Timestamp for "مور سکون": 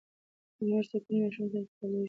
0.69-1.15